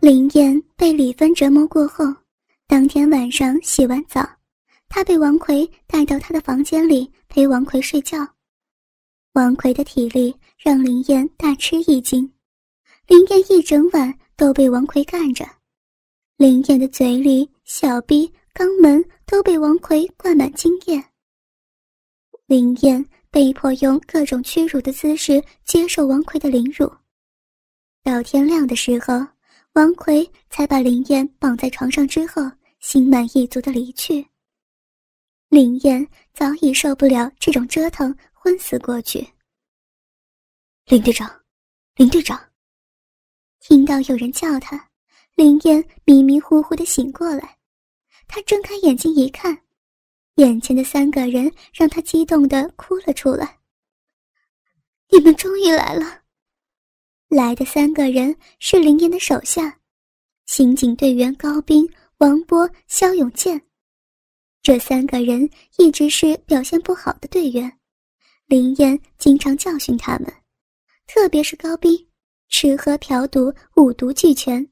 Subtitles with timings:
[0.00, 2.04] 林燕被李芬折磨过后，
[2.66, 4.26] 当天晚上洗完澡，
[4.88, 8.26] 她被王奎带到他的房间里陪王奎睡觉。
[9.34, 12.32] 王奎的体力让林燕大吃一惊，
[13.08, 15.46] 林燕一整晚都被王奎干着，
[16.38, 21.04] 林燕的嘴里、小臂、肛门都被王奎灌满精液。
[22.46, 26.90] 林燕被迫用各种屈辱的姿势接受王奎的凌辱。
[28.02, 29.24] 到天亮的时候，
[29.74, 32.42] 王奎才把林燕绑在床上，之后
[32.80, 34.26] 心满意足的离去。
[35.48, 39.26] 林燕早已受不了这种折腾，昏死过去。
[40.86, 41.30] 林队长，
[41.94, 42.40] 林队长，
[43.60, 44.90] 听到有人叫他，
[45.36, 47.56] 林燕迷迷糊糊的醒过来，
[48.26, 49.56] 他睁开眼睛一看。
[50.36, 53.58] 眼前的三个人让他激动的哭了出来。
[55.10, 56.19] 你们终于来了！
[57.30, 59.78] 来的三个人是林燕的手下，
[60.46, 63.62] 刑警队员高斌、王波、肖永健。
[64.62, 67.72] 这三个人一直是表现不好的队员，
[68.46, 70.26] 林燕经常教训他们，
[71.06, 71.96] 特别是高斌，
[72.48, 74.68] 吃喝嫖赌五毒俱全，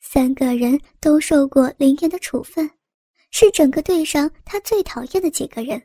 [0.00, 2.70] 三个人都受过林燕的处分。
[3.32, 5.82] 是整个队上他最讨厌的几个人，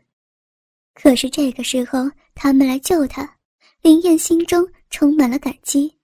[0.93, 3.37] 可是这个时候他们来救他，
[3.81, 5.96] 林燕心中充满了感激。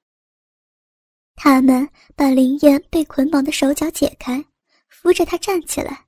[1.45, 4.41] 他们把林燕被捆绑的手脚解开，
[4.88, 6.05] 扶着她站起来。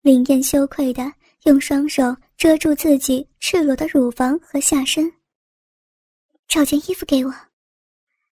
[0.00, 5.12] 林燕羞愧的用双手遮住自己赤裸的乳房和下身。
[6.46, 7.34] 找件衣服给我。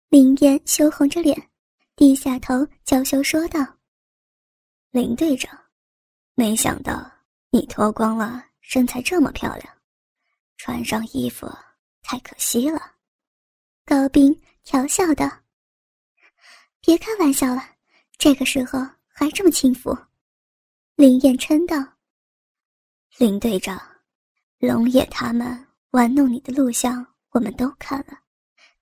[0.09, 1.41] 林燕羞红着脸，
[1.95, 3.65] 低下头娇羞说道
[4.91, 5.57] ：“林队长。”
[6.35, 7.09] 没想到
[7.51, 9.73] 你脱光了，身材这么漂亮，
[10.57, 11.49] 穿上衣服
[12.03, 12.95] 太可惜了。
[13.85, 15.31] 高斌调笑道
[16.81, 17.63] ：“别开玩笑了，
[18.17, 19.97] 这个时候还这么轻浮。”
[20.97, 21.77] 林燕嗔道
[23.19, 23.81] ：“林队长，
[24.59, 28.19] 龙野他们玩弄你的录像，我们都看了，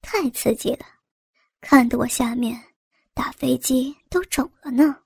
[0.01, 0.87] 太刺激了，
[1.61, 2.61] 看得我下面
[3.15, 5.03] 打飞机都肿了呢。”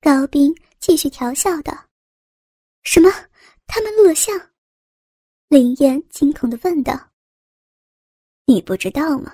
[0.00, 0.54] 高斌。
[0.82, 1.72] 继续调笑道
[2.82, 3.08] ：“什么？
[3.68, 4.36] 他们录了像？”
[5.46, 7.12] 林燕惊恐的问道
[8.46, 9.32] ：“你不知道吗？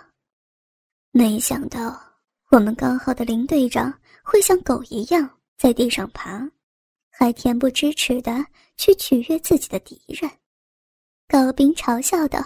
[1.11, 2.08] 没想到
[2.51, 3.93] 我们高号的林队长
[4.23, 6.51] 会像狗一样在地上爬，
[7.11, 8.45] 还恬不知耻的
[8.77, 10.31] 去取悦自己的敌人。”
[11.29, 12.43] 高斌嘲笑道：“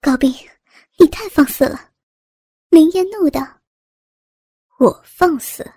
[0.00, 0.32] 高斌，
[0.98, 1.90] 你太放肆了！”
[2.70, 3.40] 林燕怒道
[4.78, 5.68] ：“我放肆？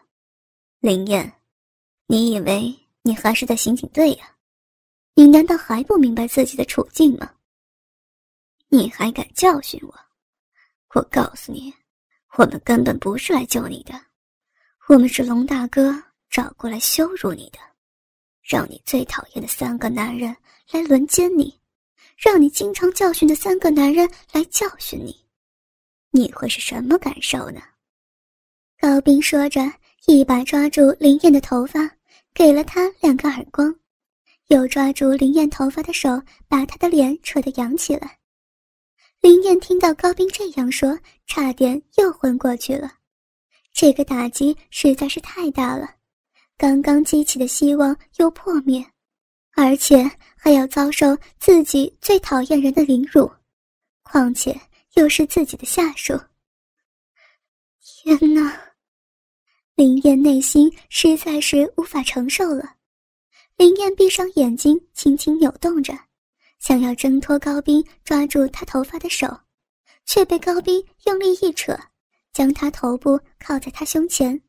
[0.79, 1.33] 林燕。”
[2.05, 4.35] 你以为你还是在刑警队呀？
[5.13, 7.33] 你难道还不明白自己的处境吗？
[8.67, 9.95] 你还敢教训我？
[10.93, 11.73] 我告诉你，
[12.37, 13.93] 我们根本不是来救你的，
[14.87, 17.59] 我们是龙大哥找过来羞辱你的，
[18.41, 20.35] 让你最讨厌的三个男人
[20.71, 21.59] 来轮奸你，
[22.17, 25.15] 让你经常教训的三个男人来教训你，
[26.09, 27.61] 你会是什么感受呢？
[28.79, 29.61] 高斌说着，
[30.07, 31.89] 一把抓住林燕的头发。
[32.33, 33.75] 给了他两个耳光，
[34.47, 36.09] 又抓住林燕头发的手
[36.47, 38.20] 把她的脸扯得扬起来。
[39.21, 42.91] 林燕听到高斌这样说，差点又昏过去了。
[43.71, 45.87] 这个打击实在是太大了，
[46.57, 48.83] 刚刚激起的希望又破灭，
[49.55, 53.31] 而且还要遭受自己最讨厌人的凌辱，
[54.01, 54.59] 况且
[54.95, 56.19] 又是自己的下属。
[57.79, 58.59] 天哪！
[59.75, 62.75] 林燕内心实在是无法承受了，
[63.55, 65.93] 林燕闭上眼睛，轻轻扭动着，
[66.61, 69.27] 想要挣脱高斌抓住他头发的手，
[70.05, 71.75] 却被高斌用力一扯，
[72.31, 74.39] 将他头部靠在他胸前。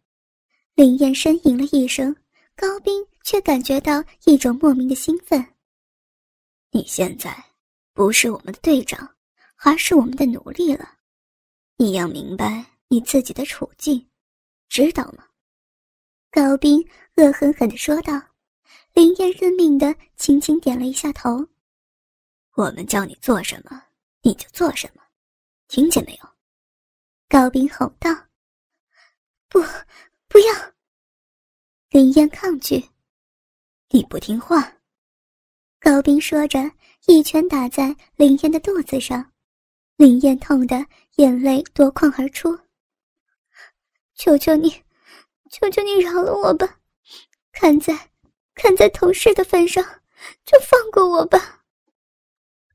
[0.75, 2.15] 林燕呻吟了一声，
[2.55, 5.43] 高斌却感觉到一种莫名的兴奋。
[6.71, 7.35] 你现在
[7.95, 9.17] 不是我们的队长，
[9.65, 10.87] 而是我们的奴隶了，
[11.79, 14.07] 你要明白你自己的处境。
[14.69, 15.25] 知道吗？
[16.31, 18.21] 高斌恶狠狠地说道。
[18.95, 21.47] 林燕认命的轻轻点了一下头。
[22.55, 23.83] 我们叫你做什么，
[24.21, 25.03] 你就做什么，
[25.69, 26.29] 听见没有？
[27.29, 28.11] 高斌吼道。
[29.49, 29.59] 不，
[30.29, 30.73] 不要！
[31.89, 32.91] 林燕抗拒。
[33.89, 34.71] 你不听话。
[35.81, 36.59] 高斌说着，
[37.07, 39.33] 一拳打在林燕的肚子上，
[39.97, 42.59] 林燕痛得眼泪夺眶而出。
[44.15, 44.71] 求求你，
[45.51, 46.79] 求求你饶了我吧！
[47.51, 48.11] 看在
[48.55, 49.83] 看在同事的份上，
[50.45, 51.62] 就放过我吧。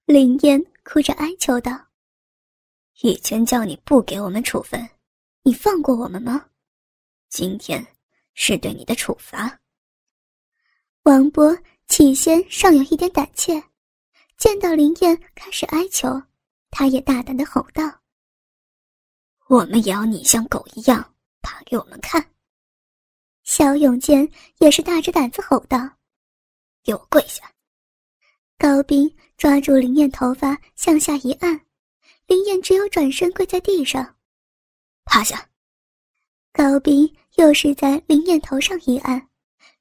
[0.07, 1.77] 林燕哭着哀求道
[3.04, 4.89] ：“以前叫你不给我们处分，
[5.44, 6.45] 你放过我们吗？
[7.27, 7.86] 今天
[8.33, 9.59] 是对你的处罚。
[11.04, 11.54] 王波
[11.89, 13.62] 起先尚有一点胆怯，
[14.38, 16.24] 见到林燕开始哀求，
[16.69, 17.83] 他也大胆的吼道
[19.50, 22.25] ：“我们也要你像狗一样爬给我们看。”
[23.44, 25.98] 肖永健也是大着胆子吼道
[26.81, 27.51] ：“给我跪下！”
[28.57, 31.62] 高斌抓住林燕头发向下一按，
[32.25, 34.15] 林燕只有转身跪在地上，
[35.06, 35.48] 趴下。
[36.51, 39.30] 高斌又是在林燕头上一按，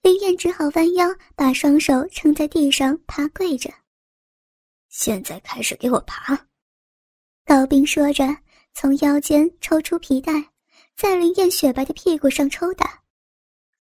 [0.02, 3.72] 林燕只好弯腰把双手撑在地上趴跪着。
[4.90, 6.46] 现在开始给我爬。
[7.46, 8.24] 高斌说着，
[8.74, 10.32] 从腰间抽出皮带，
[10.94, 13.02] 在林燕雪白的屁股上抽打。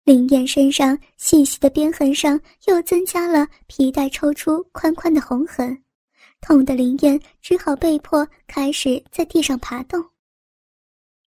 [0.06, 5.76] 林燕身上细细的鞭痕上又增加了皮带抽出宽宽的红痕，
[6.40, 10.08] 痛得林燕只好被迫开始在地上爬动。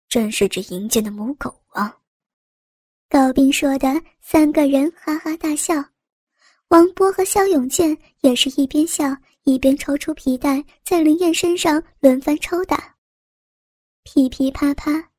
[0.08, 1.92] 真是只淫贱的母狗啊！
[3.08, 5.74] 高斌说的，三个人哈哈大笑。
[6.68, 9.06] 王波和肖永健也是一边笑
[9.42, 12.94] 一边抽出皮带，在林燕身上轮番抽打，
[14.04, 15.10] 噼噼啪啪，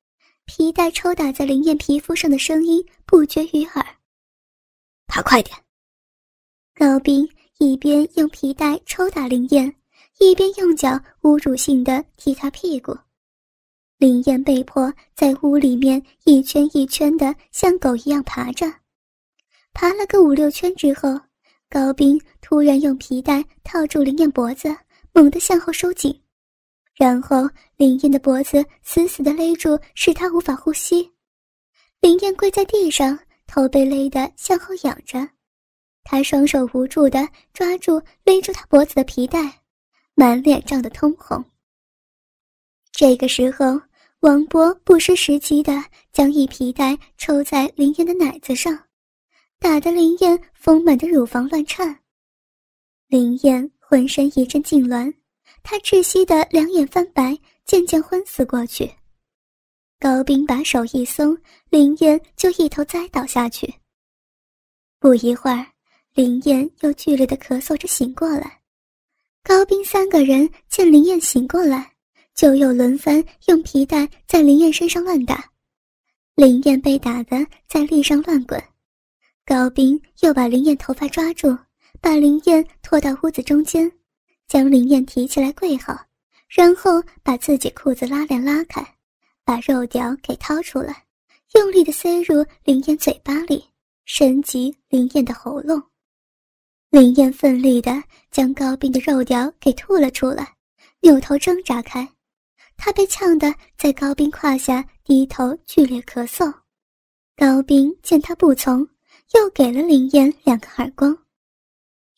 [0.51, 3.85] 皮带抽打在林燕皮肤上的声音不绝于耳。
[5.05, 5.55] 爬快点！
[6.73, 7.29] 高斌
[7.59, 9.71] 一边用皮带抽打林燕，
[10.17, 12.97] 一边用脚侮辱性的踢她屁股。
[13.99, 18.65] 林燕被迫在屋里面一圈一圈的像狗一样爬着，
[19.71, 21.09] 爬了个五六圈之后，
[21.69, 24.75] 高斌突然用皮带套住林燕脖子，
[25.13, 26.19] 猛地向后收紧，
[26.99, 31.09] 然后林燕的脖子死死的勒住，使她无法呼吸。
[32.01, 33.17] 林燕跪在地上，
[33.47, 35.25] 头被勒得向后仰着，
[36.03, 39.61] 他双手无助的抓住勒住她脖子的皮带，
[40.13, 41.43] 满脸涨得通红。
[42.91, 43.81] 这个时候。
[44.21, 45.81] 王波不失时机的
[46.11, 48.77] 将一皮带抽在林燕的奶子上，
[49.59, 51.97] 打得林燕丰满的乳房乱颤。
[53.07, 55.13] 林燕浑身一阵痉挛，
[55.63, 58.91] 他窒息的两眼翻白，渐渐昏死过去。
[59.99, 61.37] 高斌把手一松，
[61.69, 63.73] 林燕就一头栽倒下去。
[64.99, 65.65] 不一会儿，
[66.13, 68.59] 林燕又剧烈的咳嗽着醒过来。
[69.43, 71.93] 高斌三个人见林燕醒过来。
[72.35, 75.51] 就又轮番用皮带在林燕身上乱打，
[76.35, 78.63] 林燕被打得在地上乱滚。
[79.45, 81.57] 高斌又把林燕头发抓住，
[81.99, 83.91] 把林燕拖到屋子中间，
[84.49, 85.95] 将林燕提起来跪好，
[86.49, 88.83] 然后把自己裤子拉链拉开，
[89.45, 91.05] 把肉屌给掏出来，
[91.53, 93.63] 用力的塞入林燕嘴巴里，
[94.05, 95.81] 伸及林燕的喉咙。
[96.89, 100.55] 林燕奋力的将高斌的肉屌给吐了出来，
[101.01, 102.09] 扭头挣扎开。
[102.75, 106.51] 他被呛得在高斌胯下低头剧烈咳嗽，
[107.35, 108.79] 高斌见他不从，
[109.35, 111.15] 又给了林燕两个耳光。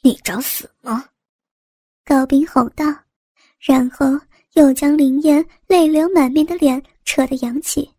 [0.01, 1.03] 你找死吗？
[2.03, 2.85] 高斌吼道，
[3.59, 4.19] 然后
[4.53, 7.89] 又将林燕泪流满面的脸扯得扬起，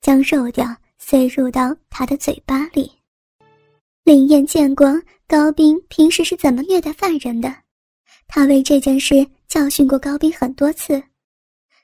[0.00, 0.66] 将肉屌
[0.98, 2.90] 塞入到他的嘴巴里。
[4.02, 4.86] 林燕见过
[5.28, 7.54] 高斌平时是怎么虐待犯人的，
[8.26, 11.00] 他为这件事教训过高斌很多次。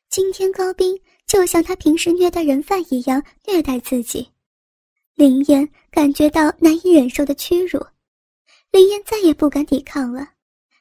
[0.08, 4.26] 今天高斌就像他平时虐待人犯一样虐待自己，
[5.14, 7.78] 林燕感觉到难以忍受的屈辱，
[8.72, 10.28] 林燕再也不敢抵抗了，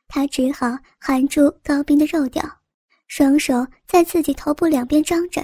[0.08, 2.44] 他只好含住高斌的肉屌，
[3.08, 5.42] 双手在自己头部两边张着，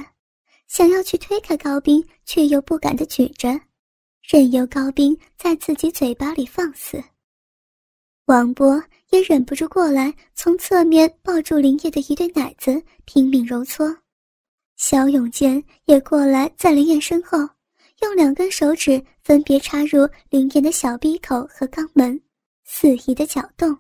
[0.68, 3.60] 想要去推开高斌，却又不敢的举着，
[4.22, 7.04] 任由高斌在自己嘴巴里放肆。
[8.26, 13.98] 王波也忍不住过来，从侧面抱住林叶的一对奶子，拼命揉搓。
[14.78, 17.38] 肖永健也过来，在林燕身后，
[18.02, 22.20] 用两根手指分别插入林燕的小闭口和肛门，
[22.64, 23.78] 肆意的搅动。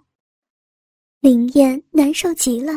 [1.22, 2.74] 林燕难受极了，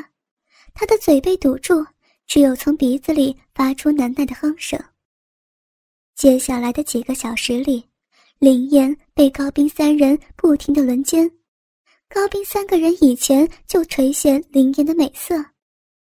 [0.74, 1.82] 她的嘴被堵住，
[2.26, 4.78] 只有从鼻子里发出难耐的哼声。
[6.14, 7.82] 接下来的几个小时里，
[8.38, 11.28] 林燕被高斌三人不停的轮奸。
[12.06, 15.42] 高斌三个人以前就垂涎林燕的美色，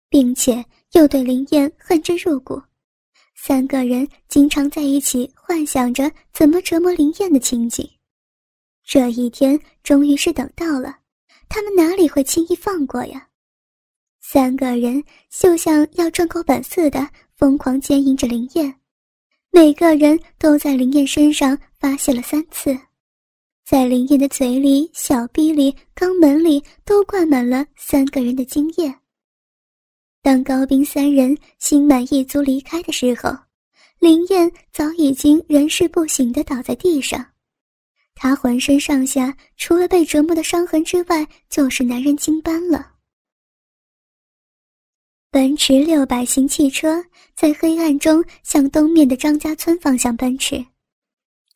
[0.08, 0.62] 并且
[0.94, 2.60] 又对林燕恨之入骨，
[3.36, 7.88] 三个人经常在一起幻想着怎么折磨林燕的情景。
[8.82, 10.98] 这一天终于是等到了，
[11.48, 13.28] 他们哪里会轻易放过呀？
[14.20, 18.74] 三个人就像要赚够本似的，疯狂奸淫着林燕，
[19.50, 22.76] 每个人都在林燕身上发泄了三次。
[23.64, 28.94] 在林燕的嘴里、小臂里、肛门里都灌满了三个人的精液。
[30.22, 33.30] 当高斌三人心满意足离开的时候，
[33.98, 37.24] 林燕早已经人事不省的倒在地上，
[38.14, 42.92] 她浑身上下除了被折磨的伤痕之外，就是男人精斑了。
[45.30, 47.04] 奔驰六百型汽车
[47.34, 50.64] 在黑暗中向东面的张家村方向奔驰，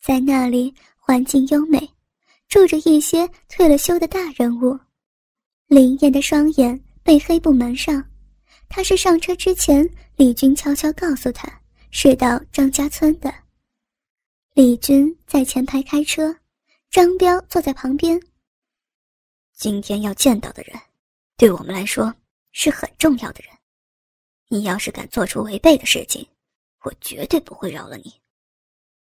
[0.01, 1.89] 在那里环境优美，
[2.49, 4.77] 住着一些退了休的大人物。
[5.67, 8.03] 林燕的双眼被黑布蒙上，
[8.67, 11.49] 她是上车之前李军悄悄告诉她
[11.89, 13.33] 是到张家村的。
[14.55, 16.35] 李军在前排开车，
[16.91, 18.19] 张彪坐在旁边。
[19.53, 20.75] 今天要见到的人，
[21.37, 22.11] 对我们来说
[22.51, 23.55] 是很重要的人。
[24.47, 26.27] 你要是敢做出违背的事情，
[26.83, 28.11] 我绝对不会饶了你。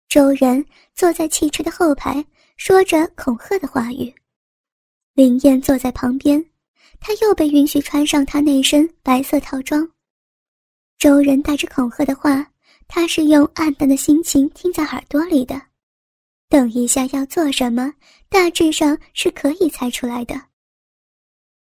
[0.08, 2.26] 周然坐在汽车的后排，
[2.58, 4.12] 说着恐吓的话语。
[5.14, 6.44] 林燕坐在旁边，
[7.00, 9.88] 她又被允许穿上她那身白色套装。
[10.98, 12.52] 周人带着恐吓的话，
[12.88, 15.69] 他是用暗淡的心情听在耳朵里的。
[16.50, 17.94] 等一下要做什么，
[18.28, 20.36] 大致上是可以猜出来的。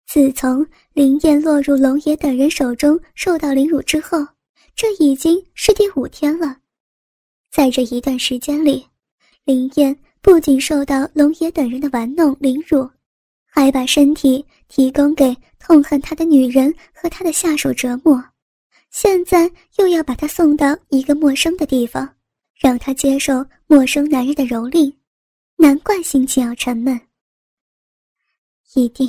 [0.07, 4.25] 自从林燕落入龙爷等人手中受到凌辱之后，
[4.77, 6.57] 这已经是第五天了。
[7.51, 8.87] 在这一段时间里，
[9.45, 12.89] 林燕不仅受到龙爷等人的玩弄凌辱，
[13.45, 18.25] 还把身体提供给痛恨他的女人和他的下属折磨，
[18.91, 22.16] 现在又要把他送到一个陌生的地方，
[22.57, 24.93] 让他接受陌生男人的蹂躏，
[25.57, 27.01] 难怪心情要沉闷。
[28.75, 29.09] 一定。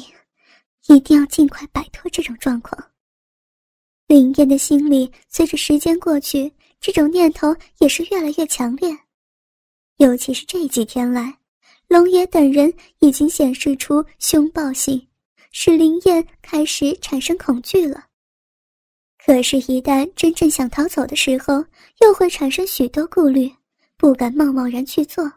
[0.90, 2.92] 一定要尽快摆脱这种状况。
[4.08, 6.50] 林燕的心里随着时间过去，
[6.80, 8.98] 这种念头也是越来越强烈。
[9.98, 11.38] 尤其是这几天来，
[11.90, 15.06] 龙爷等人已经显示出凶暴性，
[15.52, 18.06] 使林燕开始产生恐惧了。
[19.28, 21.56] 可是，一旦真正想逃走的时候，
[22.00, 23.52] 又会产生许多顾虑，
[23.98, 25.30] 不敢贸贸然去做，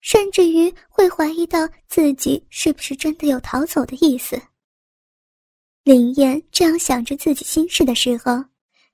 [0.00, 4.40] 甚至于会怀疑到自己是不是真的有逃走的意思。
[5.82, 8.44] 林燕这样想着自己心事的时候，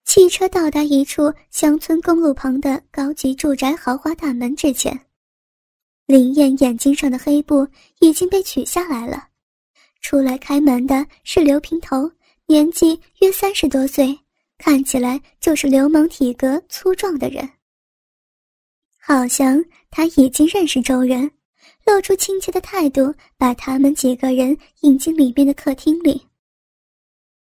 [0.06, 4.98] 汽车到达一处乡村公路旁的高级住宅豪华大门之前。
[6.06, 7.68] 林燕眼睛上的黑布
[8.00, 9.28] 已经被取下来了，
[10.00, 12.10] 出来开门的是刘平头，
[12.52, 14.14] 年纪约三十多岁，
[14.58, 17.48] 看起来就是流氓体格粗壮的人。
[18.98, 21.30] 好像他已经认识周人，
[21.86, 26.28] 露出亲切的态度，把他们几个人引进里面的客厅里。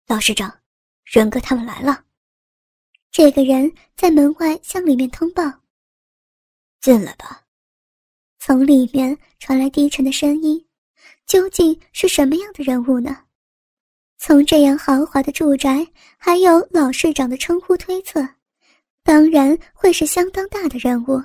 [0.07, 0.55] 老师长，
[1.03, 2.05] 仁哥他们来了。
[3.11, 5.43] 这个人在门外向里面通报。
[6.83, 7.47] 进来吧。
[8.39, 10.63] 从里面传来低沉的声音。
[11.25, 13.17] 究竟是什么样的人物呢？
[14.23, 15.85] 从这样豪华的住宅，
[16.19, 18.21] 还有老市长的称呼推测，
[19.03, 21.19] 当然会是相当大的人物。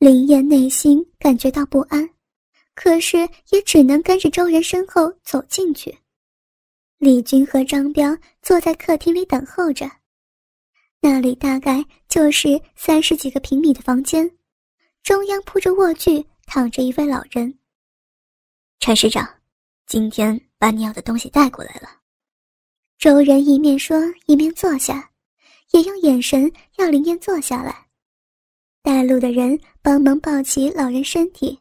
[0.00, 2.10] 林燕内心感觉到不安，
[2.74, 3.18] 可是
[3.50, 5.96] 也只能跟着周人身后走进去。
[6.98, 9.88] 李军和张彪坐在客厅里等候着，
[11.00, 14.28] 那里大概就是三十几个平米的房间，
[15.04, 17.56] 中央铺着卧具，躺着一位老人。
[18.80, 19.24] 陈师长，
[19.86, 21.88] 今天把你要的东西带过来了。
[22.98, 25.12] 周人一面说一面坐下，
[25.70, 27.86] 也用眼神要林燕坐下来。
[28.82, 31.56] 带路的人帮忙抱起老人身体，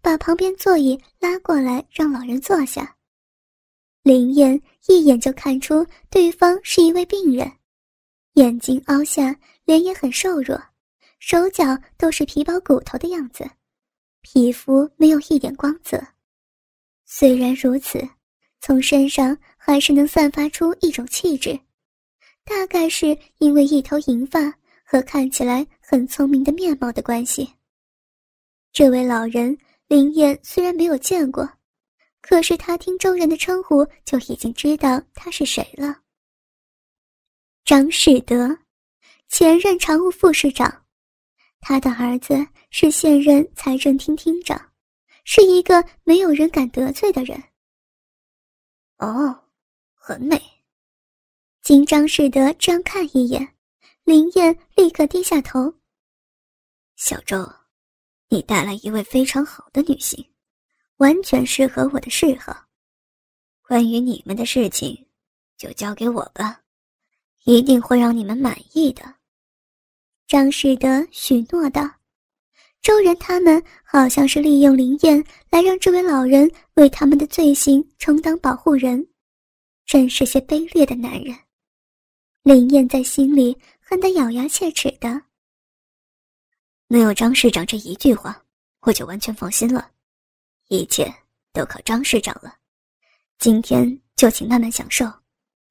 [0.00, 2.96] 把旁边座椅拉过来，让老人坐下。
[4.02, 7.52] 林燕一眼就看出对方是一位病人，
[8.36, 10.58] 眼睛凹下，脸也很瘦弱，
[11.18, 13.46] 手脚都是皮包骨头的样子，
[14.22, 16.02] 皮肤没有一点光泽。
[17.04, 18.08] 虽然如此，
[18.60, 21.58] 从身上还是能散发出一种气质，
[22.44, 24.52] 大概是因为一头银发
[24.84, 27.52] 和看起来很聪明的面貌的关系。
[28.72, 31.48] 这位老人，林燕虽然没有见过。
[32.20, 35.96] 可是他听周人的称呼，就已经知道他是谁了。
[37.64, 38.58] 张世德，
[39.28, 40.84] 前任常务副市长，
[41.60, 44.60] 他的儿子是现任财政厅厅长，
[45.24, 47.40] 是一个没有人敢得罪的人。
[48.98, 49.44] 哦，
[49.94, 50.40] 很美。
[51.62, 53.54] 经张士德这样看一眼，
[54.04, 55.74] 林燕立刻低下头。
[56.96, 57.46] 小周，
[58.28, 60.24] 你带来一位非常好的女性。
[60.98, 62.56] 完全适合我的嗜好。
[63.60, 65.06] 关于你们的事情，
[65.58, 66.62] 就交给我吧，
[67.44, 69.16] 一定会让你们满意的。”
[70.26, 71.95] 张世德许诺道。
[72.86, 79.04] 周人他们好像是利用林燕来让这位老人为他们的罪行充当保护人，
[79.84, 81.36] 真是些卑劣的男人。
[82.44, 85.20] 林燕在心里恨得咬牙切齿的，
[86.86, 88.40] 能有张市长这一句话，
[88.82, 89.90] 我就完全放心了，
[90.68, 91.12] 一切
[91.52, 92.54] 都靠张市长了。
[93.36, 95.12] 今天就请慢慢享受，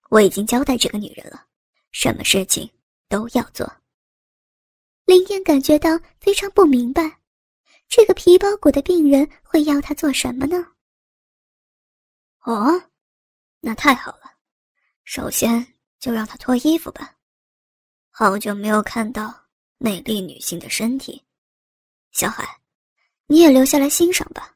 [0.09, 1.45] 我已经交代这个女人了，
[1.93, 2.69] 什么事情
[3.07, 3.73] 都要做。
[5.05, 7.19] 林燕感觉到非常不明白，
[7.87, 10.65] 这个皮包骨的病人会要她做什么呢？
[12.43, 12.89] 哦，
[13.59, 14.33] 那太好了，
[15.03, 15.65] 首先
[15.99, 17.15] 就让他脱衣服吧。
[18.11, 19.33] 好久没有看到
[19.77, 21.23] 美丽女性的身体，
[22.11, 22.59] 小海，
[23.27, 24.55] 你也留下来欣赏吧。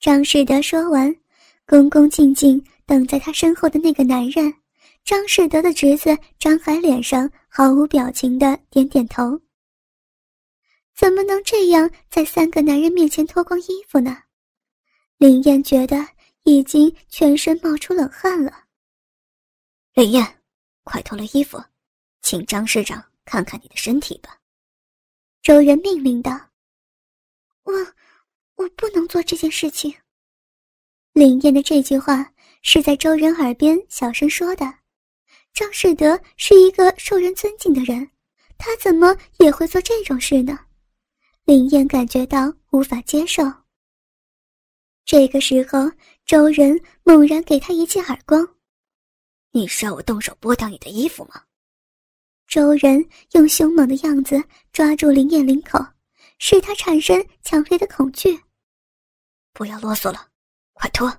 [0.00, 1.14] 张世德说完。
[1.70, 4.50] 恭恭敬敬等在他身后的那个男人，
[5.08, 9.40] 张世德的侄子张海脸上毫无表情的点点头。
[10.94, 14.24] 怎么能这样在三个男人面前脱光衣服呢？
[15.16, 16.06] 林燕觉得
[16.42, 18.52] 已经全身冒出冷汗了。
[19.94, 20.42] 林燕，
[20.84, 21.58] 快脱了衣服，
[22.20, 24.38] 请张市长看看你的身体吧。
[25.40, 26.38] 周人命令道
[27.64, 27.72] ：“我，
[28.56, 29.90] 我不能做这件事情。”
[31.14, 34.70] 林燕的这句话是在周人耳边小声说的。
[35.58, 38.08] 张世德是一个受人尊敬的人，
[38.56, 40.56] 他怎么也会做这种事呢？
[41.46, 43.42] 林燕感觉到无法接受。
[45.04, 45.90] 这个时候，
[46.24, 48.46] 周人猛然给他一记耳光
[49.50, 51.42] ：“你是要我动手剥掉你的衣服吗？”
[52.46, 54.40] 周人用凶猛的样子
[54.72, 55.84] 抓住林燕领口，
[56.38, 58.40] 使他产生强烈的恐惧。
[59.52, 60.28] 不要啰嗦了。
[60.72, 61.12] 快脱！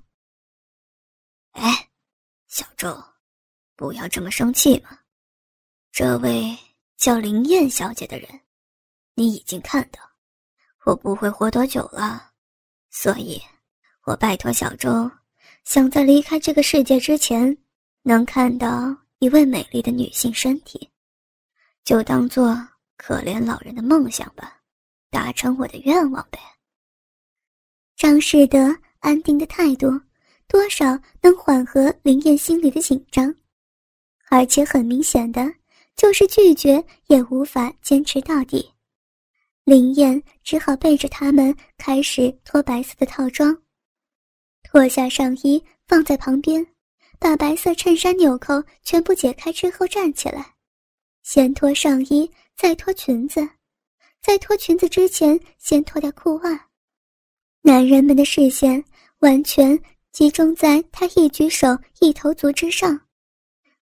[1.52, 1.90] 哎，
[2.48, 2.88] 小周，
[3.80, 5.00] 不要这么生气嘛。
[5.90, 6.54] 这位
[6.98, 8.28] 叫林燕小姐的人，
[9.14, 10.02] 你已经看到，
[10.84, 12.34] 我不会活多久了，
[12.90, 13.42] 所以，
[14.04, 15.10] 我拜托小周，
[15.64, 17.58] 想在离开这个世界之前，
[18.02, 20.90] 能看到一位美丽的女性身体，
[21.86, 22.54] 就当做
[22.98, 24.60] 可怜老人的梦想吧，
[25.10, 26.38] 达成我的愿望呗。
[27.96, 28.76] 张世德。
[29.02, 29.88] 安定的态度，
[30.46, 30.86] 多少
[31.22, 33.34] 能缓和林燕心里的紧张，
[34.30, 35.54] 而且很明显的，
[35.96, 38.72] 就是拒绝也无法坚持到底。
[39.64, 43.56] 林燕只好背着他们开始脱白色的套装，
[44.64, 46.66] 脱下上衣放在旁边，
[47.20, 50.56] 把白色衬衫纽扣全部解开之后站起来，
[51.24, 53.48] 先脱上衣，再脱裙子，
[54.22, 56.68] 在脱裙子之前先脱掉裤袜。
[57.62, 58.84] 男人们的视线
[59.20, 59.80] 完全
[60.12, 63.00] 集中在他一举手一投足之上，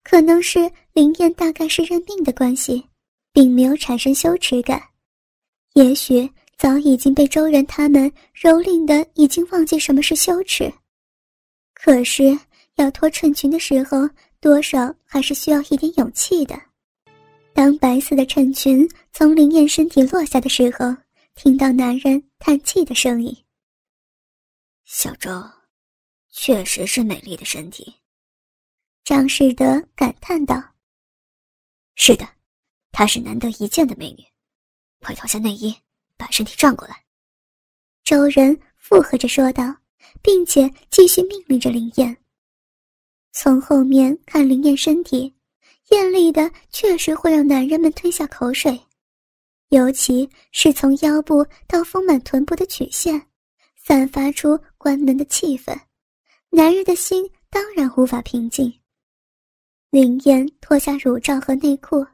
[0.09, 2.87] 可能是林燕大概是认命的关系，
[3.33, 4.81] 并没有产生羞耻感，
[5.75, 10.73] 也许早已经被周人他们蹂躏的已经忘记什么是羞耻。
[11.75, 12.39] 可是
[12.77, 14.09] 要脱衬裙的时候，
[14.41, 16.57] 多少还是需要一点勇气的。
[17.53, 20.95] 当白色的衬裙从林燕身体落下的时候，
[21.35, 23.37] 听到男人叹气的声音。
[24.85, 25.31] 小周，
[26.31, 27.93] 确实是美丽的身体。
[29.07, 30.61] 张世德感叹道
[31.95, 32.29] ：“是的，
[32.91, 34.25] 她是难得一见的美女。
[34.99, 35.73] 快脱下内衣，
[36.17, 37.05] 把身体转过来。”
[38.03, 39.73] 周人附和着说道，
[40.21, 42.17] 并且继续命令着林燕。
[43.31, 45.33] 从后面看林燕身体，
[45.91, 48.77] 艳丽的确实会让男人们吞下口水，
[49.69, 53.25] 尤其是从腰部到丰满臀部的曲线。
[53.77, 55.79] 散发出关门的气氛，
[56.51, 58.81] 男人的心当然无法平静。
[59.91, 62.07] 林燕脱下乳罩和内裤，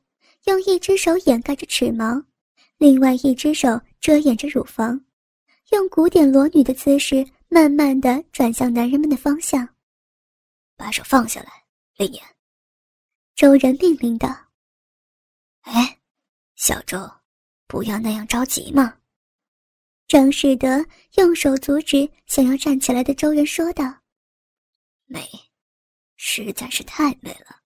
[0.44, 2.22] 用一只手掩盖着齿毛，
[2.76, 5.04] 另外一只手遮掩着乳房，
[5.70, 9.68] 用古典裸女的姿势，慢慢的转向男人们的方向。
[10.76, 11.64] 把手放下来，
[11.96, 12.22] 林燕。
[13.34, 14.28] 周人命令道
[15.62, 15.98] ：“哎，
[16.56, 16.98] 小周，
[17.66, 18.98] 不要那样着急嘛。”
[20.06, 23.84] 张世德用手阻止想要站起来的周人，说道
[25.06, 25.26] ：“美，
[26.16, 27.61] 实在是太美了，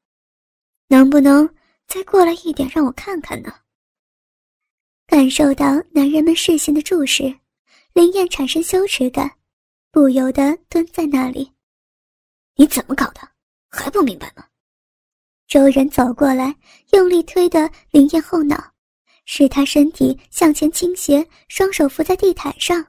[0.88, 1.49] 能不能
[1.87, 3.53] 再过来一点，让我看看呢？”
[5.07, 7.22] 感受到男人们视线的注视，
[7.92, 9.31] 林燕产生羞耻感，
[9.90, 11.53] 不由得蹲在那里。
[12.57, 13.20] “你怎么搞的？
[13.68, 14.44] 还不明白吗？”
[15.46, 16.57] 周人走过来，
[16.92, 18.72] 用力推的林燕后脑。
[19.29, 22.87] 使他身体向前倾斜，双手扶在地毯上，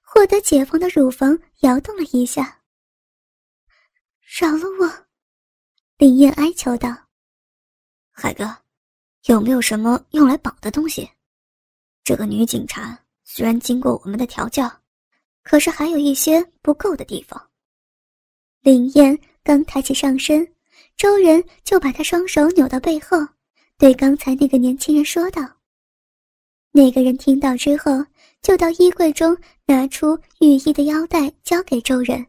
[0.00, 2.60] 获得解放的乳房摇动了一下。
[4.40, 5.06] 饶了我，
[5.96, 6.88] 林燕哀求道
[8.20, 8.54] ：“海哥，
[9.24, 11.08] 有没有什么用来绑的东西？
[12.04, 14.70] 这个女警察虽然经过我们的调教，
[15.42, 17.50] 可是还有一些不够的地方。”
[18.60, 20.46] 林燕刚抬起上身，
[20.98, 23.16] 周仁就把她双手扭到背后，
[23.78, 25.42] 对刚才那个年轻人说道。
[26.72, 28.04] 那个人听到之后，
[28.42, 32.24] 就到衣柜中拿出雨衣的腰带，交给周仁。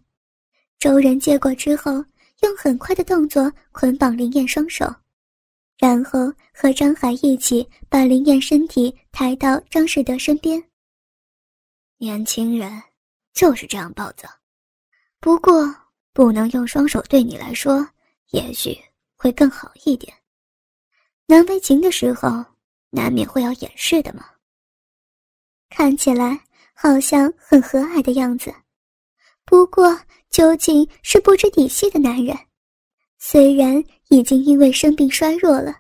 [0.80, 1.92] 周仁接过之后，
[2.44, 4.86] 用很快的动作捆绑林燕双手，
[5.82, 10.64] 然后和张海一起把林燕身体抬到张世德身边。
[11.98, 12.84] 年轻人
[13.34, 14.30] 就是这样暴躁，
[15.20, 15.76] 不过
[16.14, 17.90] 不能用双手对你来说，
[18.30, 18.78] 也许
[19.16, 20.14] 会更好一点。
[21.26, 22.46] 难为情的时候，
[22.92, 24.24] 难免会要掩饰的嘛。
[25.68, 26.40] 看起来
[26.76, 28.54] 好像很和蔼的样子，
[29.46, 32.38] 不过究竟是不知底细的男人。
[33.18, 35.76] 虽然已经因为生病衰弱了。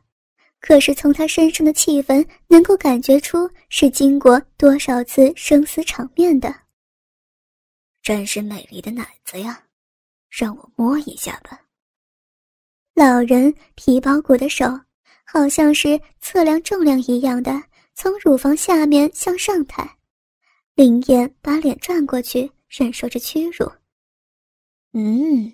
[0.59, 6.53] 可是从他身上的气氛，能够感觉出是经过多少次生死场面的。
[8.01, 9.63] 真是美丽的奶子呀，
[10.29, 11.59] 让我摸一下吧。
[12.93, 14.65] 老人皮包骨的手，
[15.25, 17.51] 好像是测量重量一样的，
[17.93, 19.97] 从乳房下面向上抬。
[20.75, 23.69] 林燕把脸转过去，忍受着屈辱。
[24.93, 25.51] 嗯，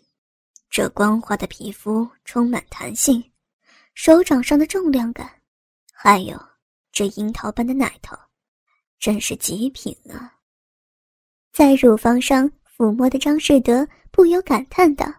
[0.69, 3.23] 这光滑的皮肤充满弹性。
[3.93, 5.27] 手掌上的重量感，
[5.91, 6.39] 还有
[6.91, 8.15] 这樱桃般的奶头，
[8.99, 10.35] 真是极品啊！
[11.51, 15.11] 在乳房上抚摸的张世德不由感叹道：“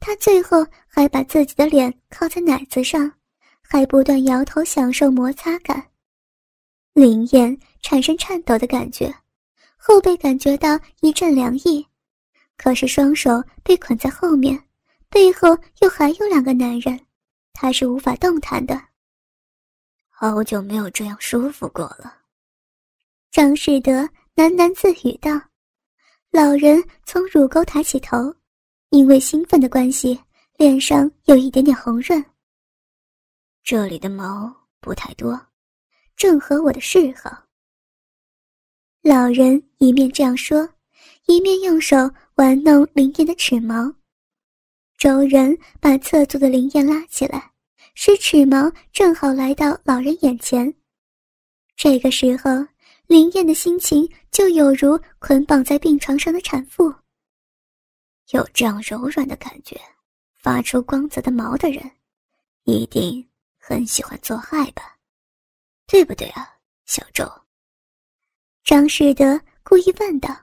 [0.00, 3.12] 他最后还把自己的脸靠在奶子上，
[3.60, 5.90] 还不断摇头享受摩擦感。”
[6.92, 9.14] 林燕产生颤抖的感觉，
[9.76, 11.86] 后背感觉到一阵凉意，
[12.62, 14.56] 可是双手被捆在后面，
[15.08, 15.48] 背后
[15.80, 16.98] 又还有两个男人。
[17.52, 18.80] 他是无法动弹的。
[20.08, 22.18] 好久没有这样舒服过了，
[23.32, 25.32] 张世德喃喃自语道。
[26.30, 28.32] 老人从乳沟抬起头，
[28.90, 30.18] 因为兴奋的关系，
[30.56, 32.24] 脸上有一点点红润。
[33.64, 35.38] 这里的毛不太多，
[36.16, 37.42] 正合我的嗜好。
[39.02, 40.68] 老人一面这样说，
[41.26, 41.96] 一面用手
[42.42, 43.94] 玩弄林燕的齿毛。
[44.98, 47.52] 周人把侧坐的林燕拉起来。
[47.94, 50.74] 使齿毛正好来到老人眼前，
[51.76, 52.50] 这个时候，
[53.06, 56.92] 林燕的心情就有如捆绑在病床上的产妇。
[58.30, 59.80] 有这样柔软的感觉，
[60.34, 61.88] 发出光泽的毛的人，
[62.64, 63.24] 一定
[63.58, 64.98] 很喜欢做爱吧？
[65.86, 67.30] 对不对啊，小周？
[68.64, 70.34] 张世德故意问道。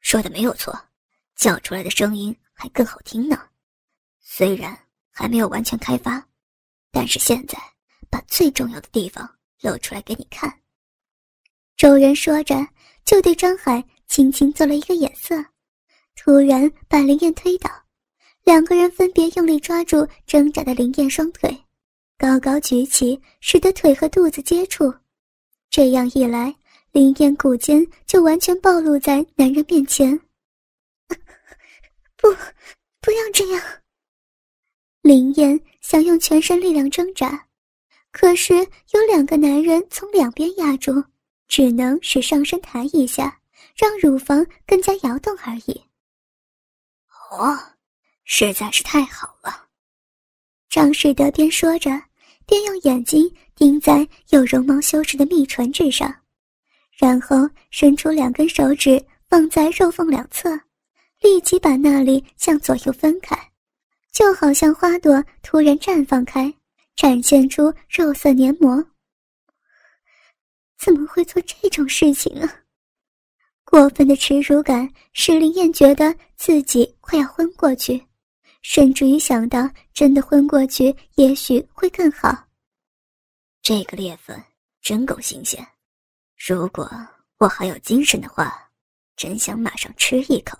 [0.00, 0.87] 说的没有错，
[1.38, 3.40] 叫出来的声音还更好听呢。
[4.20, 4.78] 虽然
[5.10, 6.22] 还没有完全开发。
[6.90, 7.58] 但是现在，
[8.08, 9.28] 把最重要的地方
[9.60, 10.52] 露出来给你看。
[11.76, 12.66] 周人说着，
[13.04, 15.36] 就对张海轻轻做了一个眼色，
[16.16, 17.70] 突然把林燕推倒，
[18.42, 21.56] 两个人分别用力抓住挣扎的林燕双腿，
[22.16, 24.92] 高高举起，使得腿和肚子接触。
[25.68, 26.56] 这样一来，
[26.90, 30.18] 林燕骨尖就完全暴露在男人面前。
[32.34, 32.40] 不，
[33.00, 33.62] 不要这样。
[35.02, 37.46] 林燕想用全身力量挣扎，
[38.10, 41.02] 可是有两个男人从两边压住，
[41.46, 43.40] 只能使上身抬一下，
[43.76, 45.82] 让乳房更加摇动而已。
[47.30, 47.56] 哦，
[48.24, 49.66] 实在是太好了！
[50.68, 51.90] 张世德边说着，
[52.46, 56.14] 边用眼睛盯在有绒毛修饰的蜜唇之上，
[56.98, 60.58] 然后伸出两根手指放在肉缝两侧，
[61.20, 63.36] 立即把那里向左右分开。
[64.12, 66.52] 就好像花朵突然绽放开，
[66.96, 68.84] 展现出肉色黏膜。
[70.78, 72.62] 怎么会做这种事情啊？
[73.64, 78.02] 过分的耻辱感使林燕觉得自己快要昏过去，
[78.62, 82.46] 甚至于想到真的昏过去，也许会更好。
[83.62, 84.42] 这个裂缝
[84.80, 85.64] 真够新鲜，
[86.46, 86.90] 如果
[87.38, 88.70] 我还有精神的话，
[89.16, 90.58] 真想马上吃一口。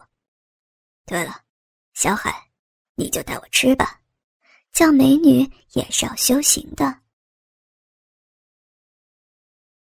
[1.09, 1.41] 对了，
[1.95, 2.45] 小海。
[2.95, 4.01] 你就带我吃吧，
[4.73, 7.01] 叫美女也是要修行的。